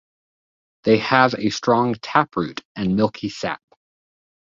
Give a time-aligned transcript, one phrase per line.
[0.83, 3.61] They have a strong taproot and milky sap.